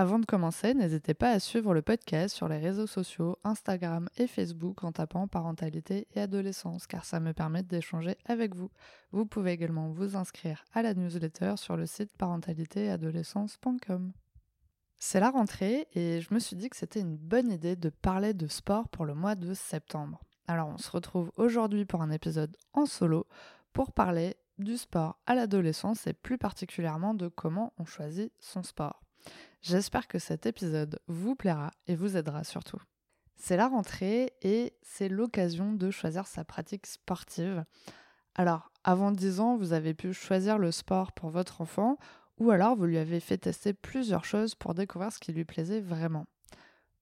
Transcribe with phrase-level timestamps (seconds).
[0.00, 4.26] Avant de commencer, n'hésitez pas à suivre le podcast sur les réseaux sociaux, Instagram et
[4.26, 8.70] Facebook en tapant parentalité et adolescence, car ça me permet d'échanger avec vous.
[9.12, 14.12] Vous pouvez également vous inscrire à la newsletter sur le site parentalitéadolescence.com.
[14.98, 18.32] C'est la rentrée et je me suis dit que c'était une bonne idée de parler
[18.32, 20.22] de sport pour le mois de septembre.
[20.46, 23.26] Alors on se retrouve aujourd'hui pour un épisode en solo
[23.74, 29.02] pour parler du sport à l'adolescence et plus particulièrement de comment on choisit son sport.
[29.62, 32.80] J'espère que cet épisode vous plaira et vous aidera surtout.
[33.36, 37.64] C'est la rentrée et c'est l'occasion de choisir sa pratique sportive.
[38.34, 41.98] Alors, avant 10 ans, vous avez pu choisir le sport pour votre enfant
[42.38, 45.80] ou alors vous lui avez fait tester plusieurs choses pour découvrir ce qui lui plaisait
[45.80, 46.26] vraiment.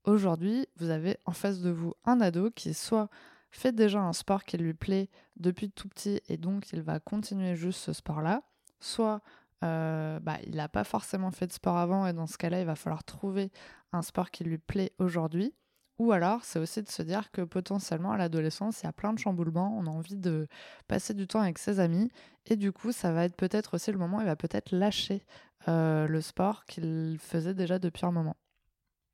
[0.04, 3.08] Aujourd'hui, vous avez en face de vous un ado qui soit
[3.50, 7.54] fait déjà un sport qui lui plaît depuis tout petit et donc il va continuer
[7.54, 8.42] juste ce sport-là,
[8.80, 9.22] soit
[9.64, 12.66] euh, bah, il n'a pas forcément fait de sport avant et dans ce cas-là, il
[12.66, 13.50] va falloir trouver
[13.92, 15.54] un sport qui lui plaît aujourd'hui.
[15.98, 19.12] Ou alors, c'est aussi de se dire que potentiellement à l'adolescence, il y a plein
[19.12, 20.46] de chamboulements, on a envie de
[20.86, 22.08] passer du temps avec ses amis,
[22.46, 25.24] et du coup, ça va être peut-être aussi le moment où il va peut-être lâcher
[25.66, 28.36] euh, le sport qu'il faisait déjà depuis un moment.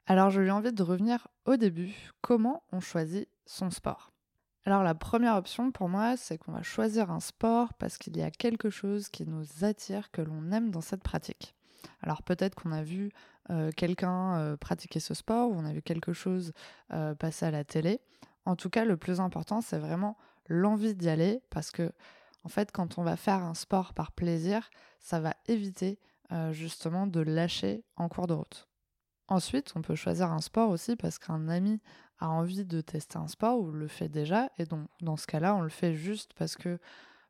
[0.06, 1.94] Alors, je lui ai envie de revenir au début.
[2.20, 4.13] Comment on choisit son sport?
[4.66, 8.22] Alors la première option pour moi, c'est qu'on va choisir un sport parce qu'il y
[8.22, 11.54] a quelque chose qui nous attire, que l'on aime dans cette pratique.
[12.02, 13.10] Alors peut-être qu'on a vu
[13.50, 16.52] euh, quelqu'un euh, pratiquer ce sport ou on a vu quelque chose
[16.92, 18.00] euh, passer à la télé.
[18.46, 20.16] En tout cas, le plus important, c'est vraiment
[20.48, 21.92] l'envie d'y aller parce que
[22.42, 24.68] en fait, quand on va faire un sport par plaisir,
[25.00, 25.98] ça va éviter
[26.50, 28.68] justement de lâcher en cours de route.
[29.28, 31.80] Ensuite, on peut choisir un sport aussi parce qu'un ami
[32.18, 34.50] a envie de tester un sport ou le fait déjà.
[34.58, 36.78] Et donc, dans ce cas-là, on le fait juste parce que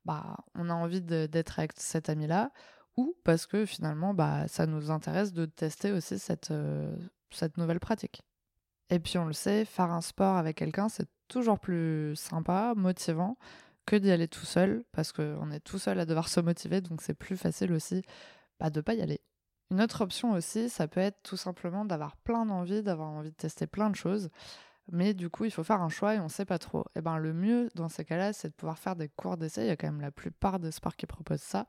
[0.05, 2.51] bah, on a envie d'être avec cet ami-là
[2.97, 6.97] ou parce que finalement, bah, ça nous intéresse de tester aussi cette, euh,
[7.31, 8.23] cette nouvelle pratique.
[8.91, 13.39] Et puis, on le sait, faire un sport avec quelqu'un, c'est toujours plus sympa, motivant
[13.87, 16.81] que d'y aller tout seul parce qu'on est tout seul à devoir se motiver.
[16.81, 18.03] Donc, c'est plus facile aussi
[18.61, 19.21] bah, de ne pas y aller.
[19.75, 23.37] Une autre option aussi, ça peut être tout simplement d'avoir plein d'envie, d'avoir envie de
[23.37, 24.31] tester plein de choses
[24.93, 26.83] mais du coup, il faut faire un choix et on ne sait pas trop.
[26.95, 29.65] Et eh ben, le mieux dans ces cas-là, c'est de pouvoir faire des cours d'essai.
[29.65, 31.67] Il y a quand même la plupart des sports qui proposent ça,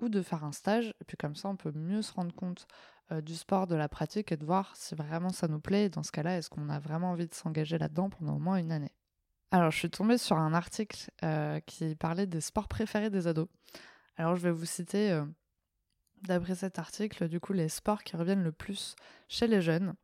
[0.00, 0.94] ou de faire un stage.
[1.00, 2.66] Et puis comme ça, on peut mieux se rendre compte
[3.10, 5.86] euh, du sport, de la pratique et de voir si vraiment ça nous plaît.
[5.86, 8.56] Et dans ce cas-là, est-ce qu'on a vraiment envie de s'engager là-dedans pendant au moins
[8.56, 8.92] une année?
[9.50, 13.48] Alors, je suis tombée sur un article euh, qui parlait des sports préférés des ados.
[14.18, 15.24] Alors, je vais vous citer, euh,
[16.22, 18.96] d'après cet article, du coup, les sports qui reviennent le plus
[19.28, 19.94] chez les jeunes.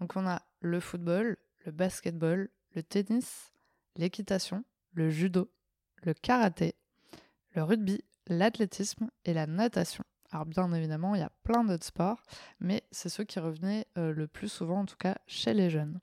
[0.00, 3.52] Donc, on a le football, le basketball, le tennis,
[3.96, 5.50] l'équitation, le judo,
[6.02, 6.74] le karaté,
[7.52, 10.04] le rugby, l'athlétisme et la natation.
[10.30, 12.22] Alors bien évidemment, il y a plein d'autres sports,
[12.60, 16.00] mais c'est ceux qui revenaient euh, le plus souvent, en tout cas chez les jeunes.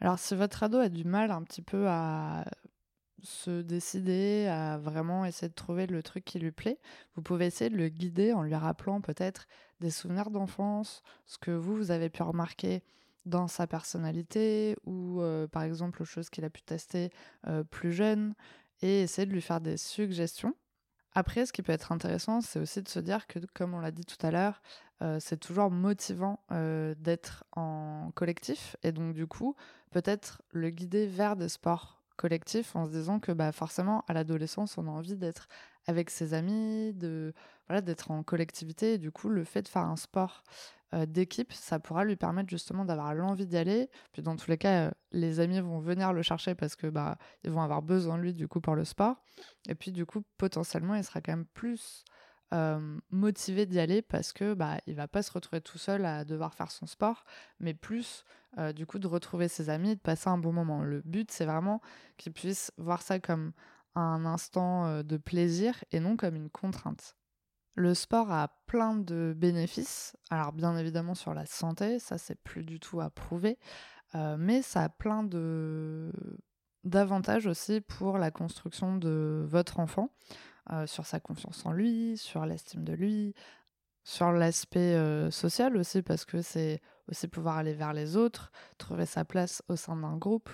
[0.00, 2.44] Alors si votre ado a du mal un petit peu à
[3.26, 6.78] se décider, à vraiment essayer de trouver le truc qui lui plaît,
[7.14, 9.46] vous pouvez essayer de le guider en lui rappelant peut-être
[9.80, 12.82] des souvenirs d'enfance, ce que vous, vous avez pu remarquer
[13.26, 17.10] dans sa personnalité ou euh, par exemple aux choses qu'il a pu tester
[17.48, 18.34] euh, plus jeune
[18.82, 20.54] et essayer de lui faire des suggestions.
[21.12, 23.90] Après, ce qui peut être intéressant, c'est aussi de se dire que, comme on l'a
[23.90, 24.62] dit tout à l'heure,
[25.02, 29.56] euh, c'est toujours motivant d'être en collectif et donc du coup,
[29.90, 34.78] peut-être le guider vers des sports collectifs en se disant que bah, forcément, à l'adolescence,
[34.78, 35.48] on a envie d'être
[35.86, 37.32] avec ses amis, de
[37.68, 40.42] voilà, d'être en collectivité et du coup, le fait de faire un sport
[40.94, 43.90] euh, d'équipe, ça pourra lui permettre justement d'avoir l'envie d'y aller.
[44.12, 47.18] Puis dans tous les cas, euh, les amis vont venir le chercher parce que bah
[47.42, 49.16] ils vont avoir besoin de lui du coup pour le sport.
[49.68, 52.04] Et puis du coup, potentiellement, il sera quand même plus
[52.54, 56.54] euh, motivé d'y aller parce que bah va pas se retrouver tout seul à devoir
[56.54, 57.24] faire son sport,
[57.60, 58.24] mais plus
[58.74, 60.82] du coup de retrouver ses amis, de passer un bon moment.
[60.82, 61.82] Le but, c'est vraiment
[62.16, 63.52] qu'il puisse voir ça comme
[63.94, 67.16] un instant de plaisir et non comme une contrainte.
[67.76, 70.16] Le sport a plein de bénéfices.
[70.30, 73.58] Alors bien évidemment sur la santé, ça c'est plus du tout à prouver,
[74.14, 76.10] euh, mais ça a plein de
[76.84, 80.10] d'avantages aussi pour la construction de votre enfant,
[80.72, 83.34] euh, sur sa confiance en lui, sur l'estime de lui,
[84.04, 89.06] sur l'aspect euh, social aussi, parce que c'est aussi pouvoir aller vers les autres, trouver
[89.06, 90.50] sa place au sein d'un groupe.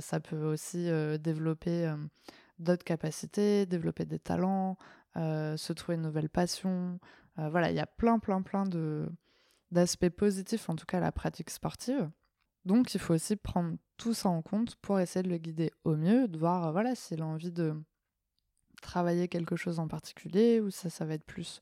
[0.00, 0.88] ça peut aussi
[1.18, 1.92] développer
[2.58, 4.78] d'autres capacités, développer des talents,
[5.14, 6.98] se trouver une nouvelle passion.
[7.36, 9.06] voilà, il y a plein, plein, plein de
[9.70, 12.10] d'aspects positifs, en tout cas la pratique sportive.
[12.64, 15.96] Donc il faut aussi prendre tout ça en compte pour essayer de le guider au
[15.96, 17.74] mieux, de voir voilà s'il a envie de
[18.84, 21.60] travailler quelque chose en particulier ou ça ça va être plus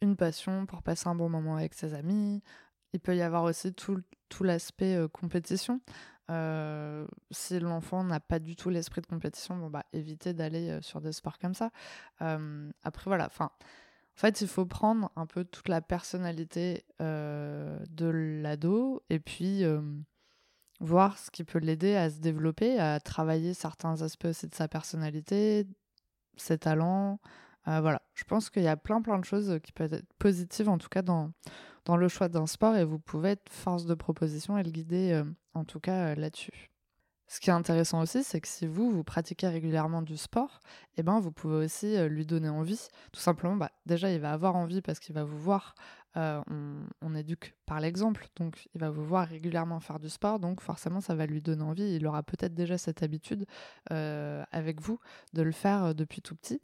[0.00, 2.42] une passion pour passer un bon moment avec ses amis.
[2.92, 5.80] Il peut y avoir aussi tout, tout l'aspect euh, compétition.
[6.30, 10.80] Euh, si l'enfant n'a pas du tout l'esprit de compétition, bon bah éviter d'aller euh,
[10.80, 11.70] sur des sports comme ça.
[12.18, 13.50] après voilà, enfin
[14.16, 18.06] en fait, il faut prendre un peu toute la personnalité de
[18.42, 19.64] l'ado et puis
[20.78, 24.68] voir ce qui peut l'aider à se développer, à travailler certains aspects aussi de sa
[24.68, 25.66] personnalité,
[26.36, 27.20] ses talents.
[27.66, 30.78] voilà, je pense qu'il y a plein plein de choses qui peuvent être positives en
[30.78, 31.32] tout cas dans,
[31.84, 35.22] dans le choix d'un sport et vous pouvez être force de proposition et le guider
[35.54, 36.73] en tout cas là-dessus.
[37.26, 40.60] Ce qui est intéressant aussi, c'est que si vous, vous pratiquez régulièrement du sport,
[40.96, 42.88] eh ben, vous pouvez aussi euh, lui donner envie.
[43.12, 45.74] Tout simplement, bah, déjà, il va avoir envie parce qu'il va vous voir.
[46.16, 46.40] Euh,
[47.02, 51.00] on, éduque par l'exemple, donc il va vous voir régulièrement faire du sport, donc forcément,
[51.00, 51.92] ça va lui donner envie.
[51.96, 53.46] Il aura peut-être déjà cette habitude
[53.90, 55.00] euh, avec vous
[55.32, 56.62] de le faire depuis tout petit.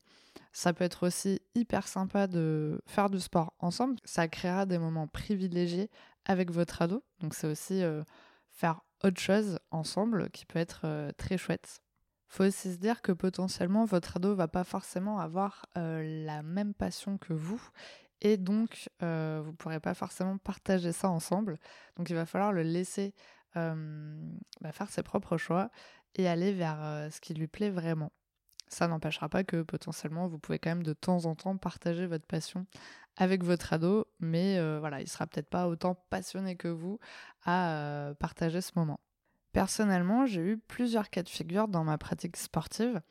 [0.53, 3.97] Ça peut être aussi hyper sympa de faire du sport ensemble.
[4.05, 5.91] Ça créera des moments privilégiés
[6.27, 7.03] avec votre ado.
[7.21, 7.83] Donc c'est aussi
[8.53, 11.83] faire autre chose ensemble qui peut être euh, très chouette.
[12.29, 16.75] Faut aussi se dire que potentiellement votre ado va pas forcément avoir euh, la même
[16.75, 17.61] passion que vous
[18.21, 21.59] et donc euh, vous pourrez pas forcément partager ça ensemble.
[21.97, 23.15] Donc il va falloir le laisser
[23.55, 25.71] bah, faire ses propres choix
[26.15, 28.13] et aller vers ce qui lui plaît vraiment.
[28.69, 32.27] Ça n'empêchera pas que potentiellement vous pouvez quand même de temps en temps partager votre
[32.27, 32.67] passion
[33.21, 36.99] avec votre ado, mais euh, voilà, il sera peut-être pas autant passionné que vous
[37.45, 38.99] à euh, partager ce moment.
[39.53, 43.03] Personnellement, j'ai eu plusieurs cas de figure dans ma pratique sportive.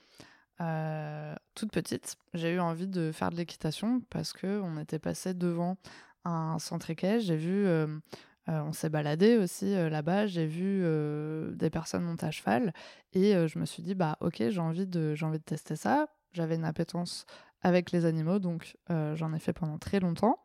[0.62, 5.36] Euh, toute petite, j'ai eu envie de faire de l'équitation parce que on était passé
[5.36, 5.78] devant
[6.26, 7.28] un centre équestre.
[7.28, 7.68] J'ai vu,
[8.48, 10.26] on s'est baladé aussi là-bas.
[10.26, 10.84] J'ai vu
[11.56, 12.74] des personnes monter à cheval
[13.14, 16.08] et je me suis dit bah ok, j'ai envie de, j'ai envie de tester ça.
[16.34, 17.26] J'avais une appétence
[17.62, 20.40] avec les animaux, donc euh, j'en ai fait pendant très longtemps.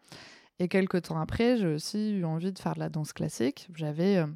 [0.59, 3.69] Et quelques temps après, j'ai aussi eu envie de faire de la danse classique.
[3.75, 4.27] J'avais euh,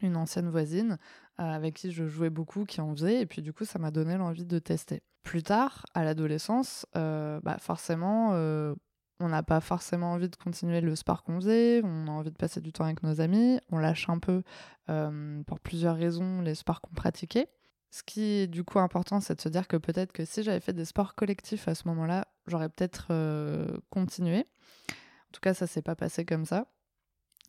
[0.00, 0.98] une ancienne voisine
[1.40, 3.90] euh, avec qui je jouais beaucoup qui en faisait, et puis du coup, ça m'a
[3.90, 5.02] donné l'envie de tester.
[5.22, 11.22] Plus tard, à l'adolescence, bah forcément, on n'a pas forcément envie de continuer le sport
[11.24, 14.18] qu'on faisait, on a envie de passer du temps avec nos amis, on lâche un
[14.18, 14.42] peu,
[14.86, 17.50] pour plusieurs raisons, les sports qu'on pratiquait.
[17.90, 20.60] Ce qui est du coup important, c'est de se dire que peut-être que si j'avais
[20.60, 24.46] fait des sports collectifs à ce moment-là, j'aurais peut-être euh, continué.
[24.88, 26.66] En tout cas, ça s'est pas passé comme ça.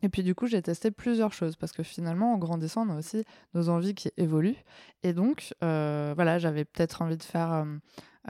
[0.02, 2.98] Et puis du coup, j'ai testé plusieurs choses parce que finalement, en grandissant, on a
[2.98, 3.24] aussi
[3.54, 4.64] nos envies qui évoluent.
[5.04, 7.68] Et donc, euh, voilà, j'avais peut-être envie de faire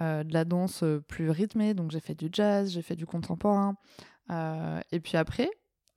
[0.01, 1.73] euh, de la danse plus rythmée.
[1.73, 3.77] Donc, j'ai fait du jazz, j'ai fait du contemporain.
[4.29, 5.49] et puis après,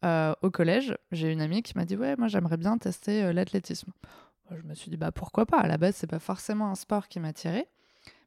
[0.05, 3.91] au collège, j'ai une amie qui m'a dit Ouais, moi, j'aimerais bien tester l'athlétisme
[4.51, 5.59] je me suis dit, bah pourquoi pas?
[5.59, 7.69] À la base, c'est pas forcément un sport qui m'attirait.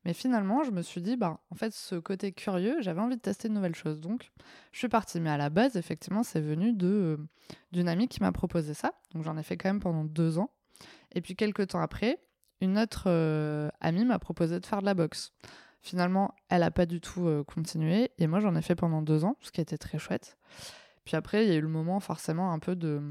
[0.05, 3.21] Mais finalement, je me suis dit, bah, en fait, ce côté curieux, j'avais envie de
[3.21, 3.99] tester de nouvelles choses.
[3.99, 4.31] Donc,
[4.71, 5.19] je suis partie.
[5.19, 7.17] Mais à la base, effectivement, c'est venu de euh,
[7.73, 8.93] d'une amie qui m'a proposé ça.
[9.13, 10.49] Donc, j'en ai fait quand même pendant deux ans.
[11.13, 12.19] Et puis, quelques temps après,
[12.61, 15.33] une autre euh, amie m'a proposé de faire de la boxe.
[15.81, 18.11] Finalement, elle n'a pas du tout euh, continué.
[18.17, 20.37] Et moi, j'en ai fait pendant deux ans, ce qui était très chouette.
[21.03, 23.01] Puis après, il y a eu le moment, forcément, un peu de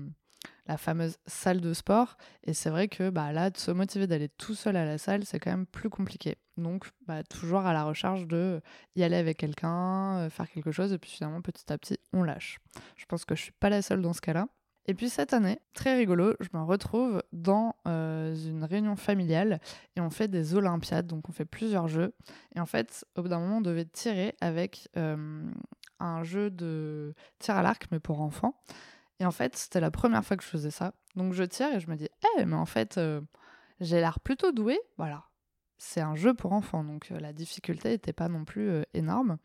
[0.67, 2.17] la fameuse salle de sport.
[2.45, 5.25] Et c'est vrai que bah, là, de se motiver d'aller tout seul à la salle,
[5.25, 6.37] c'est quand même plus compliqué.
[6.57, 8.61] Donc, bah, toujours à la recherche de
[8.95, 12.23] y aller avec quelqu'un, euh, faire quelque chose, et puis finalement, petit à petit, on
[12.23, 12.59] lâche.
[12.97, 14.49] Je pense que je suis pas la seule dans ce cas-là.
[14.89, 19.61] Et puis cette année, très rigolo, je me retrouve dans euh, une réunion familiale
[19.97, 22.15] et on fait des Olympiades, donc on fait plusieurs jeux.
[22.55, 25.43] Et en fait, au bout d'un moment, on devait tirer avec euh,
[25.99, 28.55] un jeu de tir à l'arc, mais pour enfants.
[29.21, 30.93] Et en fait, c'était la première fois que je faisais ça.
[31.15, 32.09] Donc je tire et je me dis,
[32.39, 33.21] eh, mais en fait, euh,
[33.81, 34.79] j'ai l'air plutôt doué.
[34.99, 35.25] Voilà.
[35.79, 39.39] C'est un jeu pour enfants, donc euh, la difficulté n'était pas non plus euh, énorme.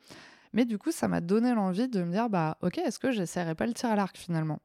[0.54, 3.56] Mais du coup, ça m'a donné l'envie de me dire, bah ok, est-ce que j'essaierai
[3.56, 4.60] pas le tir à l'arc finalement?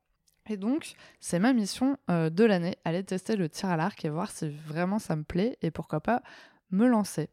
[0.48, 4.30] Et donc, c'est ma mission de l'année, aller tester le tir à l'arc et voir
[4.30, 6.22] si vraiment ça me plaît et pourquoi pas
[6.70, 7.30] me lancer.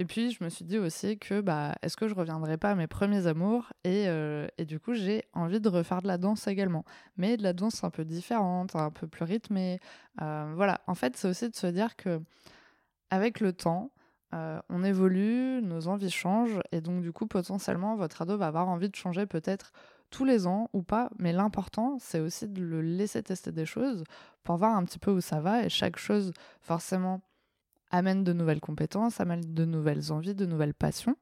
[0.00, 2.74] Et puis, je me suis dit aussi que, bah, est-ce que je reviendrai pas à
[2.76, 6.46] mes premiers amours et, euh, et, du coup, j'ai envie de refaire de la danse
[6.46, 6.84] également.
[7.16, 9.80] Mais de la danse un peu différente, un peu plus rythmée.
[10.22, 12.20] Euh, voilà, en fait, c'est aussi de se dire que
[13.10, 13.90] avec le temps,
[14.34, 18.68] euh, on évolue, nos envies changent, et donc du coup, potentiellement, votre ado va avoir
[18.68, 19.72] envie de changer peut-être
[20.10, 24.04] tous les ans ou pas, mais l'important, c'est aussi de le laisser tester des choses
[24.44, 27.20] pour voir un petit peu où ça va, et chaque chose, forcément,
[27.90, 31.16] amène de nouvelles compétences, amène de nouvelles envies, de nouvelles passions.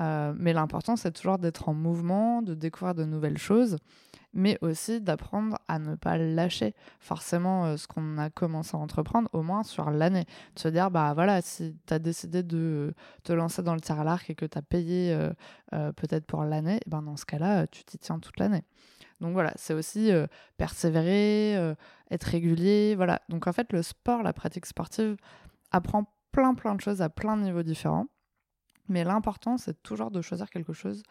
[0.00, 3.78] Euh, mais l'important, c'est toujours d'être en mouvement, de découvrir de nouvelles choses,
[4.34, 9.30] mais aussi d'apprendre à ne pas lâcher forcément euh, ce qu'on a commencé à entreprendre,
[9.32, 10.24] au moins sur l'année.
[10.54, 13.98] De se dire, bah voilà, si tu as décidé de te lancer dans le tir
[13.98, 15.16] à l'arc et que tu as payé
[15.72, 18.64] euh, peut-être pour l'année, ben dans ce cas-là, tu t'y tiens toute l'année.
[19.22, 20.10] Donc voilà, c'est aussi
[20.58, 21.74] persévérer,
[22.10, 23.22] être régulier, voilà.
[23.30, 25.16] Donc en fait, le sport, la pratique sportive
[25.76, 28.06] apprend plein plein de choses à plein de niveaux différents.
[28.88, 31.02] Mais l'important, c'est toujours de choisir quelque chose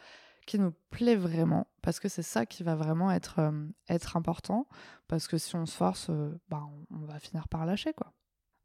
[0.46, 3.68] qui nous plaît vraiment, parce que c'est ça qui va vraiment être, euh,
[4.14, 4.68] important,
[5.08, 7.94] parce que si on se force, euh, bah, on, va finir par lâcher.
[7.94, 8.14] quoi.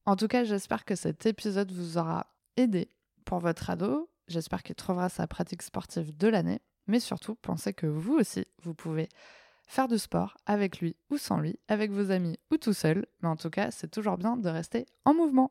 [0.04, 2.26] En tout cas, j'espère que cet épisode vous aura
[2.56, 2.90] aidé
[3.24, 4.10] pour votre ado.
[4.28, 8.74] J'espère qu'il trouvera sa pratique sportive de l'année, mais surtout, pensez que vous aussi, vous
[8.74, 9.08] pouvez
[9.66, 13.28] faire du sport avec lui ou sans lui, avec vos amis ou tout seul, mais
[13.28, 15.50] en tout cas, c'est toujours bien de rester en mouvement.